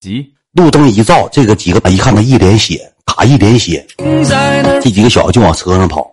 [0.00, 3.86] 急，路灯一照，这个几个一看他一脸血，打一脸血，
[4.82, 6.10] 这几个小子就往车上跑，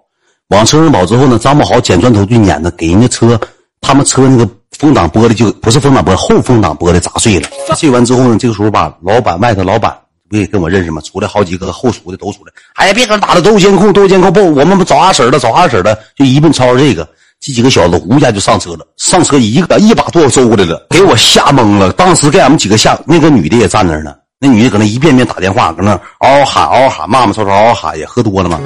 [0.50, 3.40] 往车上跑之后呢，张不好捡砖头就撵他，给人家车，
[3.80, 7.48] 他们车那个风挡玻璃就不是风挡玻璃，后风挡玻璃砸碎了。
[7.78, 9.98] 碎完之后呢，这个时候把，老板外头老板
[10.30, 11.02] 不也跟我认识吗？
[11.02, 17.08] 出来好几个后厨的都出来，哎呀，别搁打了，都监控，都监控，不，我们不找二婶了，找二婶了，就一顿吵吵这个。
[17.40, 21.92] 这几个小子呼下就上车了，上车一个一把舵收过来了，给我吓懵了。
[21.94, 24.16] 当时给俺们几个吓，那个女的也站那儿呢。
[24.40, 28.60] 那女的搁那一遍遍打电话，搁那嗷嗷喊，嗷嗷喊，骂骂吵吵，嗷嗷喊，也喝多了嘛。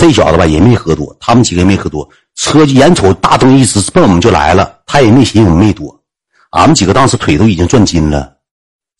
[0.00, 2.08] 这小子吧也没喝多，他们几个也没喝多。
[2.34, 5.94] 车眼瞅大灯一直奔我们就来了，他也没寻思我们没躲。
[6.50, 8.32] 俺们几个当时腿都已经转筋了，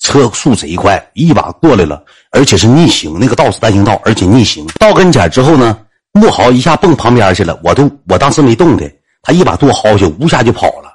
[0.01, 4.67] 车速贼快，一把过来了，而且是逆行，那个道是单行道，而且逆行。
[4.79, 5.79] 到跟前之后呢，
[6.13, 8.91] 木豪一下蹦旁边去了，我都我当时没动的。
[9.23, 10.91] 他一把舵薅下，呜下就跑了。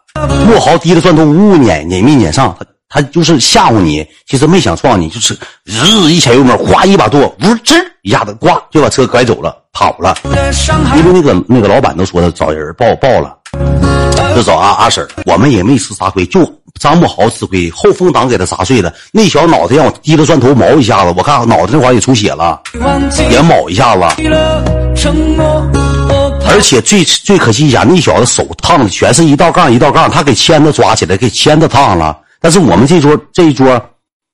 [0.47, 10.15] 莫豪提着砖头呜呜撵，撵没撵上，他他就是吓唬你，其实没想撞你，就是日一踩油门，哗一把舵，呜吱一下子，呱就把车拐走了，跑了。
[10.95, 13.37] 因为那个那个老板都说了，找人报报了，
[14.35, 16.43] 就找阿阿婶我们也没吃啥亏，就
[16.79, 18.91] 张木豪吃亏，后风挡给他砸碎了。
[19.11, 22.61] 那小脑袋让我提着砖头毛一下子，我看脑袋那块也出血了，
[23.29, 24.01] 也卯一下子。
[26.49, 32.17] 而且最最可惜一下，那小子手烫的全是一道杠一道杠，他给签子抓起来，给签子烫了。
[32.39, 33.79] 但是我们这桌这一桌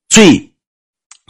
[0.09, 0.37] 最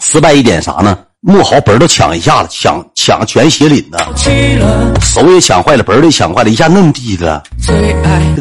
[0.01, 0.97] 失败一点啥呢？
[1.21, 3.97] 木豪本都抢一下子，抢抢全鞋领的，
[4.99, 7.41] 手也抢坏了，本也抢坏了，一下嫩地了。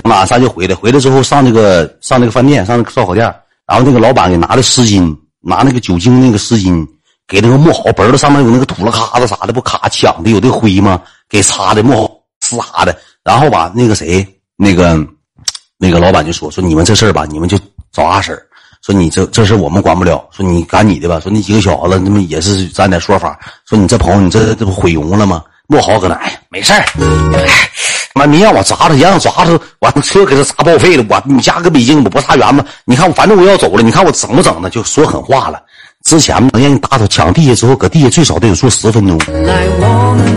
[0.03, 3.25] 马上就回来，回来之后上那个上那个饭店，上那个烧烤店，
[3.69, 6.85] 然后那个老板给拿了湿巾，拿那个酒精那个湿巾，
[7.29, 11.01] 给那个木豪本子上面有那个土了卡子啥的，不卡抢的有的灰吗？
[11.29, 12.11] 给擦的木豪
[12.61, 12.79] 豪。
[12.79, 14.99] 啥的，然后吧，那个谁，那个，
[15.79, 17.59] 那个老板就说说你们这事儿吧，你们就
[17.93, 18.37] 找阿婶
[18.85, 25.45] 说你这这事我们管不了，说你赶你的吧，说那几个小子，他们也是咱点说法，说你这朋友，你这这不毁容了吗？
[25.69, 26.85] 莫豪搁那，哎，没事儿，
[28.15, 32.65] 妈，你让我砸他，让我砸他，我车给他砸报废了，我你家搁北京，我不差远吗？
[32.85, 35.63] 你看，反正我要走了，你看我整不整的，就说狠话了。
[36.05, 39.19] 之前能让你打他抢地下之后，搁地下最少得有坐十分钟。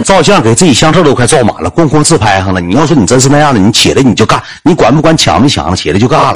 [0.04, 2.62] 照相给自己相册都快照满了，咣咣自拍上了。
[2.62, 6.34] 你要说你真是那样的，你起来你就干，你管不管抢没抢，起来就干了。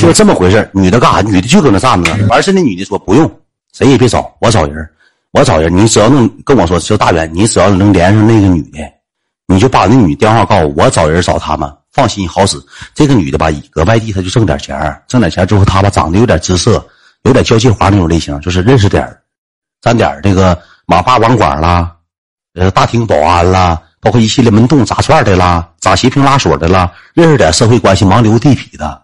[0.00, 1.20] 就这么回事女的干啥？
[1.20, 2.12] 女的就搁那站着。
[2.28, 3.30] 完事那女的说不用，
[3.72, 4.88] 谁也别找，我找人，
[5.32, 5.74] 我找人。
[5.76, 8.78] 你只要能跟我说，叫大远，你只要能连上那个女的，
[9.46, 12.56] 你就把那女电话告诉我，我找人找他们，放心好使。
[12.94, 14.74] 这个女的吧，搁外地她就挣点钱，
[15.06, 16.82] 挣点钱之后她吧长得有点姿色。
[17.22, 19.20] 有点交际花那种类型，就是认识点儿，
[19.80, 21.94] 沾点儿这个网吧网管啦，
[22.54, 29.02] 呃，大厅保安啦，包括一系列门洞砸串的啦，砸斜平拉锁的啦，认识点社会关系，盲流地痞的，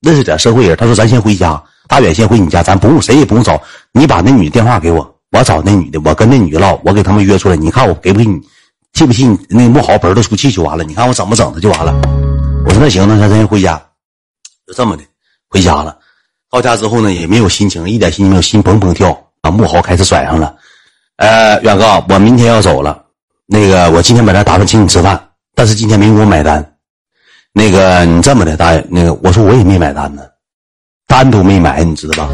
[0.00, 0.76] 认识点社会人。
[0.76, 3.60] 他说：“咱先回家，大远先回你家，咱不用谁也不用找，
[3.92, 8.40] 你把那女的电话给我，我找那女的，我跟那女的唠，我给他们约出来，你看我给不给你，
[8.94, 11.92] 信不信那个木豪盆都出气就完了，你看我怎么整他就完了。”
[12.64, 13.80] 我说：“那行，那咱先回家，
[14.66, 15.04] 就这么的，
[15.48, 15.96] 回家了。”
[16.50, 19.16] 到家之后呢，也没有心情，一点心情没有，心砰砰跳。
[19.42, 20.54] 啊，木豪开始甩上了。
[21.16, 23.04] 呃，远哥，我明天要走了。
[23.46, 25.20] 那个，我今天本来打算请你吃饭，
[25.54, 26.64] 但是今天没给我买单。
[27.52, 30.22] 那个，你这么的，大爷，那个，我说我也没买单呢，
[31.06, 32.32] 单都没买，你知道吧？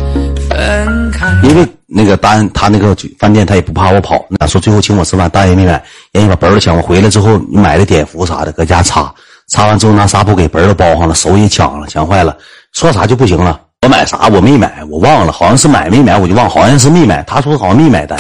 [1.43, 5.83] 因为那个单，他那个饭店他也不怕我跑，那说最后请我吃饭，单也没买，
[6.13, 9.13] 人家把本儿抢，我回来之后你买的碘伏啥的，搁家擦，
[9.49, 12.37] 擦完之后拿纱布给本儿都包上了，手也抢了，抢坏了，
[12.73, 13.61] 说啥就不行了。
[13.85, 14.31] 我买啥？
[14.33, 17.23] 我没买，我忘了，好像是买没买，我就忘，好像是没买。
[17.25, 18.19] 他说好像没买单，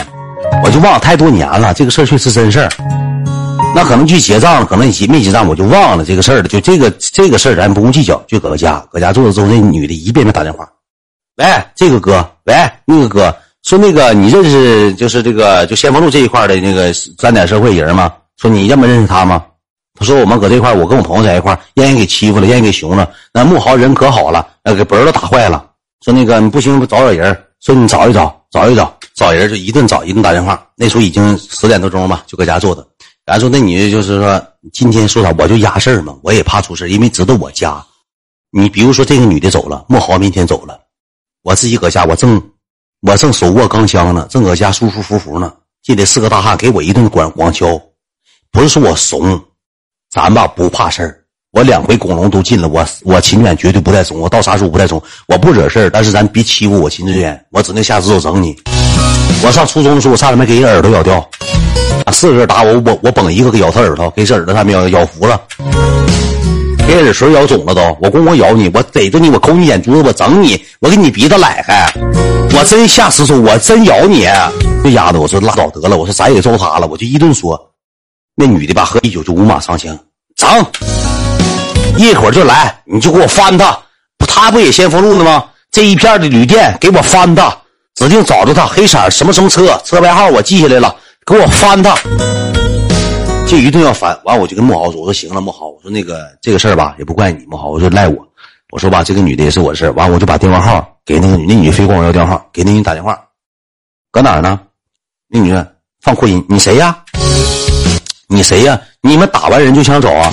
[0.62, 1.72] 我就忘了，太多年了。
[1.72, 2.68] 这个事儿确实真事儿，
[3.74, 6.48] 那可能去结账，可能结没结账，我就忘了这个事儿了。
[6.48, 10.68] 就这个这个事儿，咱不用计较，就搁家，搁家坐着之后，那女的一遍遍打电话，
[11.38, 12.54] 喂，这个哥，喂，
[12.84, 18.12] 那个哥，说那个你认识就是这个就先锋路这一块的那个沾点社会人吗？
[18.36, 19.42] 说你认不认识他吗？
[19.96, 23.08] 他说：“我们搁这块我跟我朋友在一块让人给欺负了，让人给熊了。
[23.32, 25.64] 那木豪人可好了，呃，给本儿都打坏了。
[26.04, 27.44] 说那个你不行，找找人。
[27.60, 30.66] 说你找一找，找一找，找人就一顿找，一顿打电话。
[30.76, 32.86] 那时候已经十点多钟吧，就搁家坐着。
[33.24, 37.82] 然后说那女的就是说今天说啥，我就压事儿嘛，我也怕出事因为知道我家。
[38.50, 40.78] 你比如说这个女的走了，木豪明天走了，
[41.42, 42.42] 我自己搁家，我正
[43.00, 45.54] 我正手握钢枪呢，正搁家舒舒服服呢。
[45.82, 47.80] 进来四个大汉给我一顿管广敲，
[48.50, 49.40] 不是说我怂。”
[50.14, 51.18] 咱吧不怕事儿，
[51.50, 58.56] 我两回拱龙都进了，我我秦远绝对不带怂，我到啥时候不带怂，我不惹事儿，但是咱别欺负我秦志远，我指定下死手整你。
[59.44, 61.28] 我上初中的时候，我差点没给人耳朵咬掉，
[62.12, 65.40] 四个人打我，我我崩一个给咬他耳朵，给这耳朵他没咬咬服了，
[66.86, 71.92] 给耳垂咬肿了都，我咣咣咬你，我逮着你，我抠你眼珠子，我整你，我给你鼻子来开。
[72.56, 74.28] 我真下死手，我真咬你！
[74.84, 77.60] 这丫的，我说拉倒得了，我说咱也揍他了，我就一顿说。
[78.34, 79.96] 那女的吧，喝一酒就五马上枪，
[80.36, 80.48] 整，
[81.96, 83.78] 一会儿就来，你就给我翻他。
[84.26, 85.44] 他不也先锋路的吗？
[85.70, 87.56] 这一片的旅店给我翻他，
[87.94, 90.94] 指定找着他，黑色什么什么车，车牌号我记下来了，
[91.24, 91.96] 给我翻他。
[93.46, 98.26] 就一顿要翻，完我就跟木豪说：“我说行了，木豪，我说那个这个事儿吧，也不怪你，木豪，我说赖我。
[98.72, 99.92] 我说吧，这个女的也是我的事儿。
[99.92, 103.16] 完我就把电话号给那个女，那女的非管我要电话号，给那女打电话，
[104.10, 104.58] 搁哪儿呢？
[105.28, 106.96] 那女的放扩音，你谁呀？
[108.34, 108.78] 你谁呀？
[109.00, 110.32] 你们打完人就想走啊？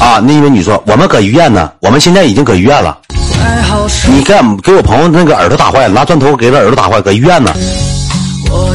[0.00, 0.18] 啊？
[0.20, 2.96] 那位女说，我们搁医院呢，我们现在已经搁医院了。
[4.08, 7.52] 你干给我朋友那个耳朵打坏了，拿砖头给他耳朵打坏，搁医院呢。”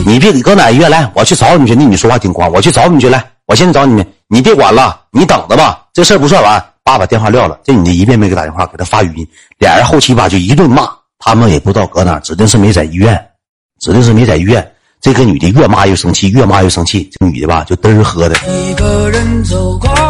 [0.06, 1.74] 你别搁哪医院来，我去找你去。
[1.74, 3.24] 那你说话挺狂，我去找你去来。
[3.46, 5.80] 我现在找你去，你别管了，你等着吧。
[5.94, 7.58] 这事儿不算完，爸把电话撂了。
[7.64, 9.28] 这女的一遍没给打电话，给他发语音。
[9.60, 10.90] 俩人后期吧就一顿骂，
[11.20, 13.20] 他们也不知道搁哪，指定是没在医院，
[13.80, 14.66] 指定是没在医院。
[15.00, 17.10] 这个女的越骂越生气，越骂越生气。
[17.20, 18.82] 这女的吧就嘚儿喝的，嘚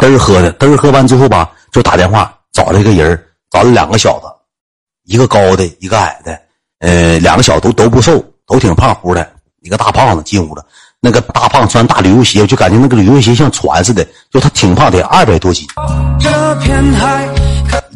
[0.02, 4.28] 儿喝的，嘚儿喝完之后吧就打电话找了一个人，找了两个小子，
[5.06, 6.40] 一个高的，一个矮的，
[6.80, 9.30] 呃，两个小子都都不瘦，都挺胖乎的。
[9.62, 10.66] 一个大胖子进屋了，
[11.02, 15.68] 那个大胖穿大旅游鞋，就感觉那个旅游鞋像船似的，就他挺胖，得二百多斤，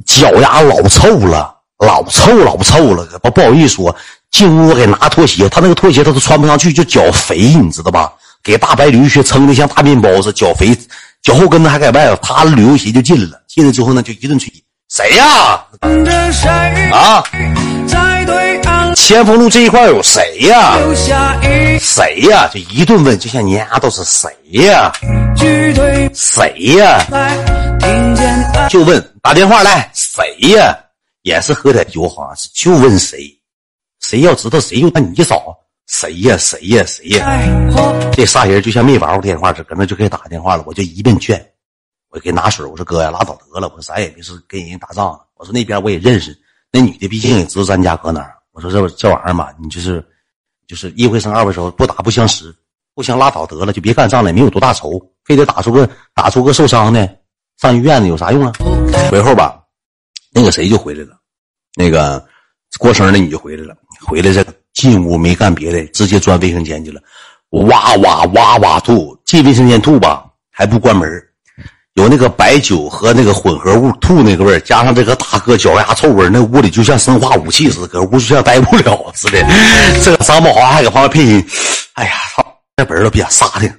[0.05, 3.95] 脚丫老臭了，老臭老臭了，不不好意思说，
[4.31, 8.11] 进屋给拿拖鞋，他那个拖鞋他都穿不上去，就脚肥，你知道吧？
[8.43, 10.75] 给大白驴靴撑的像大面包似的，脚肥，
[11.21, 14.51] 脚后跟子还在外头，他旅游鞋就进了，进来之后呢，就一顿吹，
[14.89, 15.63] 谁呀？
[16.91, 17.23] 啊？
[18.95, 20.77] 先锋路这一块有谁呀？
[21.79, 22.49] 谁呀？
[22.53, 24.91] 就一顿问，就像你丫都是谁呀？
[26.13, 27.05] 谁呀？
[28.69, 30.75] 就问打电话来，谁呀？
[31.23, 33.31] 也是喝点酒，好像是就问谁？
[34.11, 36.35] 谁要知道谁就那你找谁呀？
[36.35, 36.83] 谁呀？
[36.85, 38.11] 谁呀？
[38.11, 40.63] 这仨人就像没玩过电话似的，搁那就给打电话了。
[40.67, 41.41] 我就一顿劝，
[42.09, 46.37] 我给拿水，我说哥呀，拉倒得了，我说咱也没事跟人打仗，我说那边我也认识，
[46.73, 48.35] 那女的毕竟也知道咱家搁哪儿。
[48.51, 50.05] 我说这这玩意儿嘛，你就是，
[50.67, 52.53] 就是一回生二回熟，不打不相识，
[52.93, 57.07] 互相拉倒得了，就别干仗了，没有多大仇，非得打出个打出个受伤的，
[57.61, 58.51] 上医院的有啥用啊？
[59.09, 59.63] 回后吧，
[60.33, 61.17] 那个谁就回来了，
[61.75, 62.25] 那个
[62.77, 63.75] 过生日那女就回来了，
[64.05, 64.43] 回来这
[64.73, 67.01] 进屋没干别的，直接钻卫生间去了，
[67.67, 71.09] 哇哇哇哇吐，进卫生间吐吧还不关门。
[71.95, 79.45] 有那个白酒和那个混合物吐那个味儿，加上这个大哥脚丫臭味儿，那屋里就像生化武器似的，搁屋就像待不了似的。
[80.01, 81.45] 这个张宝华还搁旁边配音，
[81.95, 82.45] 哎呀，操，
[82.77, 83.69] 这本儿都别撒的，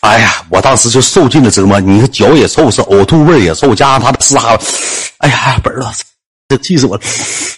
[0.00, 1.80] 哎呀，我当时就受尽了折磨。
[1.80, 4.54] 你说脚也臭，是呕吐味儿也臭，加上他的嘶哈，
[5.20, 5.86] 哎呀，本儿都
[6.48, 7.02] 这气死我了。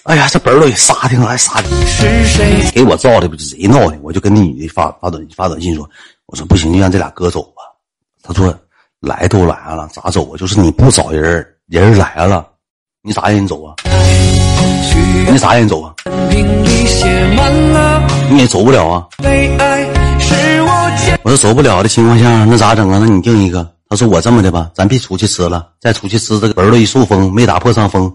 [0.03, 1.69] 哎呀，这本儿都给撒的了，还撒的。
[1.87, 3.29] 是谁给我造的？
[3.29, 3.97] 不是贼闹的？
[4.03, 5.89] 我就跟那女的发发短发短信说，
[6.27, 7.63] 我说不行，就让这俩哥走吧。
[8.23, 8.55] 他说。
[9.01, 10.37] 来都来了，咋走啊？
[10.37, 12.47] 就是你不找人，人来了，
[13.03, 13.75] 你咋让人走啊？
[15.27, 15.95] 你咋让人走啊？
[18.31, 19.09] 你也走不了啊。
[21.23, 22.99] 我说走不了的情况下，那咋整啊？
[23.01, 23.67] 那你定一个。
[23.89, 28.15] 他说我这么的吧，咱别出去吃了，再出去吃这个本儿都一受风，没打破伤风，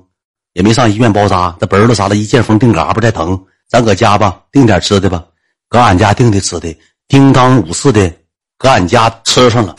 [0.56, 3.38] 也没上医院包扎，这本儿都啥的，一见风定嘎巴再疼。
[3.68, 5.22] 咱搁家吧，订点吃的吧，
[5.68, 6.74] 搁俺家订的吃的，
[7.10, 8.10] 叮当五四的。
[8.58, 9.76] 搁俺家吃上了，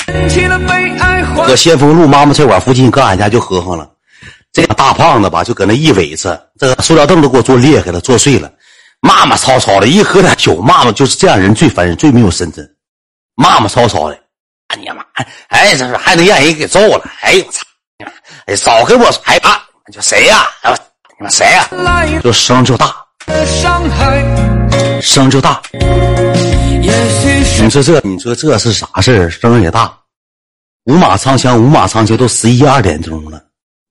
[1.46, 3.90] 搁先锋路妈妈菜馆附近，搁俺家就喝上了。
[4.52, 8.52] 这个大胖子吧，就搁那一尾子，这个塑料凳都给我坐裂开了，坐碎了。
[9.00, 12.68] 骂骂吵吵的，一喝点酒，骂骂就是这样人最烦人，最没有深沉。
[13.34, 14.18] 骂骂吵吵的，
[14.68, 15.02] 哎呀妈！
[15.48, 17.10] 哎，这是还能让人给揍了？
[17.22, 17.62] 哎呦我操！
[18.44, 19.62] 哎，少给我哎啊！
[19.92, 20.46] 就谁呀？
[21.18, 21.68] 你们谁呀？
[22.22, 22.94] 就声就大，
[25.00, 25.62] 声就大。
[25.72, 29.30] 你说这，你说这是啥事儿？
[29.30, 29.96] 声也大，
[30.84, 33.42] 五马长枪，五马长枪，都十一二点钟了。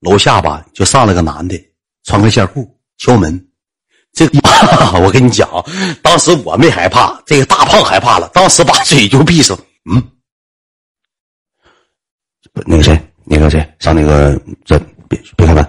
[0.01, 1.57] 楼下吧，就上来个男的，
[2.03, 3.41] 穿个线裤，敲门。
[4.13, 4.39] 这个
[5.01, 5.49] 我跟你讲，
[6.01, 9.57] 当时我没害怕，这个大胖害怕了，当时把嘴就闭上。
[9.89, 10.01] 嗯，
[12.65, 15.64] 那个谁，那个谁，上那个这别别开门，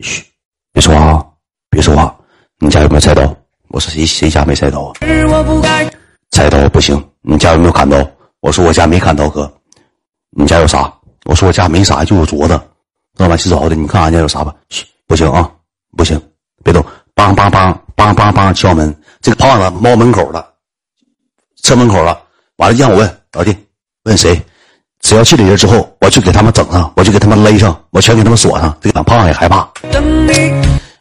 [0.00, 0.24] 嘘，
[0.72, 1.26] 别说话啊，
[1.70, 2.14] 别说话。
[2.60, 3.22] 你家有没有菜刀？
[3.68, 4.92] 我说谁谁家没菜刀啊？
[6.30, 7.98] 菜刀不行，你家有没有砍刀？
[8.40, 9.52] 我说我家没砍刀哥，
[10.30, 10.92] 你家有啥？
[11.24, 12.54] 我说我家没啥，就有镯子，
[13.16, 13.36] 知道吧？
[13.36, 14.54] 洗澡的，你看俺家有啥吧？
[14.68, 15.50] 嘘不行啊，
[15.96, 16.20] 不行，
[16.62, 16.84] 别动！
[17.14, 20.54] 梆梆梆梆梆梆敲门，这个胖子猫门口了，
[21.62, 22.22] 车门口了，
[22.56, 23.56] 完了让我问老弟，
[24.04, 24.40] 问谁？
[25.00, 28.76] 只要进来人之后，我去给他们整上，我就给他们勒上，我全给他们锁上。
[28.80, 29.68] 这个胖子也害怕。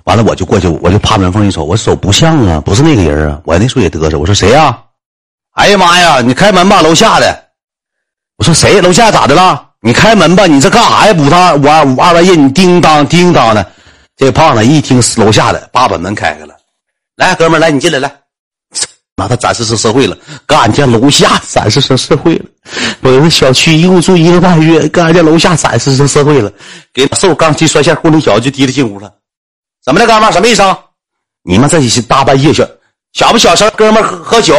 [0.06, 3.42] 完了我就过去，我就趴门缝一瞅，我手不像啊，不是那个人啊。
[3.44, 4.78] 我那时候也嘚瑟，我说谁呀？
[5.54, 7.44] 哎呀妈呀，你开门吧，楼下的。
[8.38, 8.80] 我说谁？
[8.80, 9.64] 楼下咋的了？
[9.82, 11.14] 你开门吧，你这干啥呀？
[11.18, 13.66] 五趟五二五二半夜，你叮当叮当的。
[14.16, 16.56] 这胖子一听楼下的，爸把门开开了。
[17.16, 18.12] 来，哥们来，你进来来。
[19.18, 22.46] 妈，他展示社社会了，搁俺家楼下展示社社会了。
[23.02, 26.52] 我这小区一共住一个半月，搁俺家楼下展示社社会了。
[26.94, 29.12] 给瘦刚进摔线糊那小子就提着进屋了。
[29.84, 30.78] 怎么的，哥们什么意思啊？
[31.42, 32.64] 你们这是大半夜小
[33.14, 33.68] 小不小声？
[33.76, 34.56] 哥们喝喝酒，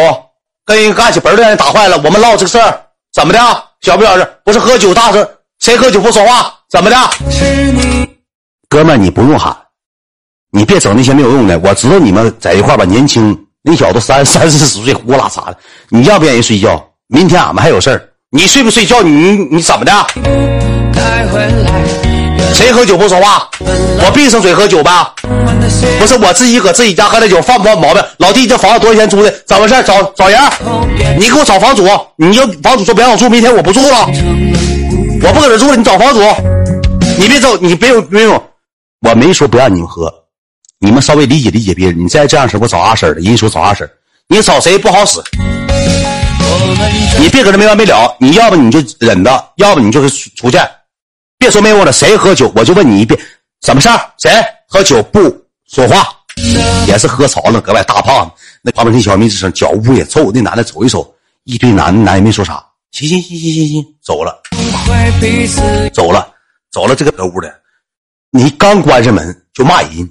[0.66, 1.96] 跟人干起本来让人打坏了。
[1.98, 3.38] 我们唠这个事儿，怎么的？
[3.82, 4.28] 小不小声？
[4.44, 5.24] 不是喝酒大声，
[5.60, 6.52] 谁喝酒不说话？
[6.68, 6.96] 怎么的？
[8.68, 9.56] 哥们你不用喊，
[10.50, 11.56] 你别整那些没有用的。
[11.60, 13.44] 我知道你们在一块吧，年轻。
[13.70, 15.56] 那小子三三四十岁，呼啦嚓的。
[15.90, 16.82] 你要不愿意睡觉？
[17.08, 18.02] 明天俺们还有事儿。
[18.30, 19.02] 你睡不睡觉？
[19.02, 19.92] 你你怎么的？
[22.54, 23.46] 谁喝酒不说话？
[23.60, 25.14] 我闭上嘴喝酒吧。
[26.00, 28.02] 不是我自己搁自己家喝点酒，犯不犯毛病？
[28.16, 29.30] 老弟，这房子多少钱租的？
[29.46, 29.82] 怎么回事？
[29.82, 30.40] 找找人。
[31.18, 31.86] 你给我找房主。
[32.16, 34.06] 你要房主说不让我住，明天我不住了。
[35.22, 36.22] 我不搁这住了，你找房主。
[37.18, 38.42] 你别走，你别有没有。
[39.06, 40.10] 我没说不让你们喝。
[40.80, 43.88] 你们稍微理解理解别人，你再这样式我找阿婶的，人说找阿婶
[44.28, 45.20] 你找谁不好使？
[47.18, 50.58] 你别搁这没完没了，你要不你就忍着，要不你就是出去，
[51.36, 51.92] 别说没我了。
[51.92, 53.18] 谁喝酒，我就问你一遍，
[53.62, 53.98] 什么事儿？
[54.18, 54.30] 谁
[54.68, 55.20] 喝酒不
[55.66, 56.06] 说话？
[56.86, 58.32] 也是喝潮了，格外大胖子，
[58.62, 60.30] 那旁边那小妹子声，脚步也臭。
[60.30, 62.64] 那男的瞅一瞅，一堆男的，男也没说啥。
[62.92, 64.40] 行行行行行行，走了，
[65.92, 66.32] 走了，
[66.70, 66.94] 走了。
[66.94, 67.52] 这个搁屋的，
[68.30, 70.08] 你刚关上门就骂人。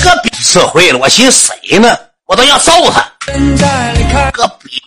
[0.00, 1.96] 个逼社会了，我寻思谁呢？
[2.26, 3.00] 我都要揍他。
[4.32, 4.80] 个逼！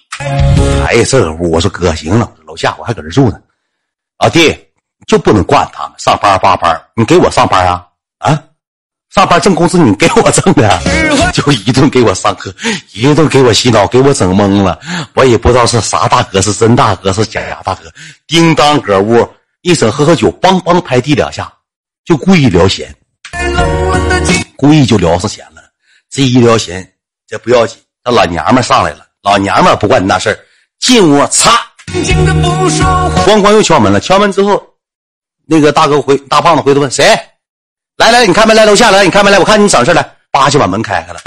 [0.85, 3.39] 哎呀，这个屋，我说哥，行了，楼下我还搁这住呢。
[4.19, 4.57] 老弟，
[5.05, 7.85] 就不能惯他们上班发班，你给我上班啊？
[8.19, 8.43] 啊，
[9.13, 10.79] 上班挣工资，你给我挣的，
[11.33, 12.53] 就一顿给我上课，
[12.93, 14.79] 一顿给我洗脑，给我整懵了。
[15.13, 17.91] 我也不知道是啥大哥，是真大哥，是假大哥。
[18.25, 19.27] 叮当搁屋
[19.61, 21.51] 一整喝喝酒，梆梆拍地两下，
[22.05, 22.93] 就故意聊闲。
[24.55, 25.61] 故意就聊上闲了，
[26.09, 26.87] 这一聊闲，
[27.27, 27.77] 这不要紧。
[28.03, 30.39] 这老娘们上来了，老娘们不管你那事儿，
[30.79, 31.51] 进屋擦，
[33.25, 33.99] 咣咣又敲门了。
[33.99, 34.63] 敲门之后，
[35.45, 37.05] 那个大哥回大胖子回头问谁？
[37.97, 41.19] 来来，你开门来，楼下来，你开门来，我看你整事来，叭就把门开开了。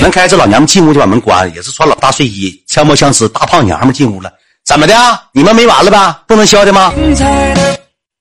[0.00, 4.32] 门开，这老娘们进屋就把门关了，也是穿老大睡衣，枪摸枪吃，大胖娘们进屋了。
[4.64, 4.96] 怎么的？
[4.96, 6.22] 啊你们没完了吧？
[6.28, 6.92] 不能消停吗？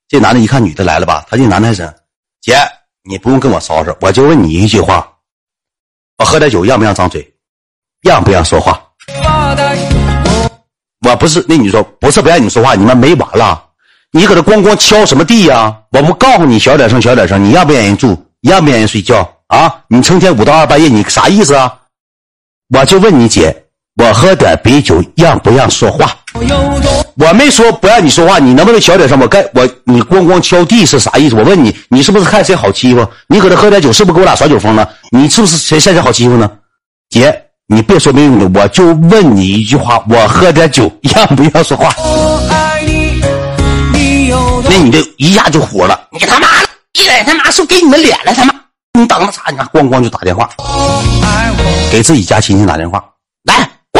[0.07, 1.93] 这男的一看女的来了吧，他这男的还是
[2.41, 2.57] 姐。
[3.09, 5.11] 你不用跟我吵吵，我就问你一句话：
[6.19, 7.27] 我喝点酒让不让张嘴？
[8.03, 8.79] 让不让说话？
[11.03, 13.65] 我不是那你说不是不让你说话，你们没完了？
[14.11, 15.75] 你搁这咣咣敲什么地呀？
[15.89, 18.15] 我不告诉你小点声，小点声，你让不愿意住？
[18.41, 19.83] 让不愿意睡觉啊？
[19.87, 21.79] 你成天五到二半夜，你啥意思啊？
[22.77, 23.65] 我就问你姐。
[23.99, 26.15] 我喝点啤酒，让不让说话？
[27.17, 29.19] 我没说不让你说话，你能不能小点声？
[29.19, 31.35] 我该我你咣咣敲地是啥意思？
[31.35, 33.05] 我问你，你是不是看谁好欺负？
[33.27, 34.87] 你搁这喝点酒，是不是给我俩耍酒疯呢？
[35.11, 36.49] 你是不是谁谁谁好欺负呢？
[37.09, 41.93] 姐，你别说没用的，我就问你一句话：我喝点酒，让不让说话？
[44.71, 48.53] 那你就一下就火了，你他妈的，一脸他妈是给你们脸了，他妈，
[48.97, 49.41] 你等着啥？
[49.49, 50.49] 你看咣咣就打电话，
[51.91, 53.03] 给自己家亲戚打电话，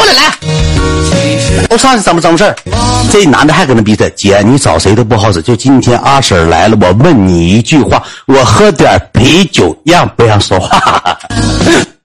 [0.00, 0.34] 过来来，
[1.68, 2.56] 我上去怎么怎么事儿？
[3.12, 5.42] 这男的还搁那逼他姐，你找谁都不好使。
[5.42, 11.18] 就今天阿婶来了，我问你一句话，我喝点啤酒让不让说话？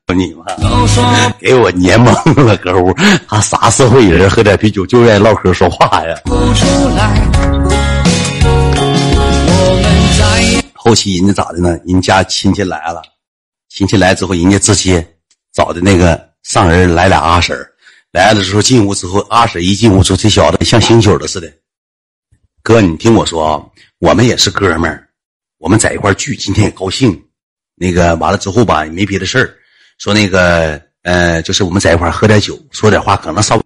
[0.13, 0.45] 你妈，
[1.39, 2.93] 给我黏懵了，搁屋，
[3.27, 4.29] 他啥社会人？
[4.29, 6.15] 喝点啤酒就愿意唠嗑说话呀？
[10.73, 11.77] 后期人家咋的呢？
[11.87, 13.01] 人家亲戚来了，
[13.73, 15.05] 亲戚来之后，人家直接
[15.53, 17.67] 找的那个上人来俩阿婶儿。
[18.23, 21.51] 来的时候进屋之后，阿婶一进屋说：“这小子像醒酒了似的。”
[22.63, 23.61] 哥，你听我说啊，
[23.99, 25.09] 我们也是哥们儿，
[25.57, 27.21] 我们在一块聚，今天也高兴。
[27.75, 29.53] 那个完了之后吧，也没别的事儿，
[29.97, 33.61] 说那个呃，就是我们在一块喝点酒，说点话，可能稍微。